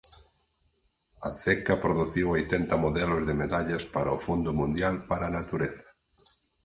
A 1.27 1.29
ceca 1.43 1.75
produciu 1.85 2.25
oitenta 2.37 2.75
modelos 2.85 3.23
de 3.27 3.35
medallas 3.41 3.83
para 3.95 4.15
o 4.17 4.21
Fondo 4.25 4.51
Mundial 4.61 4.95
para 5.09 5.25
a 5.27 5.33
Natureza. 5.39 5.85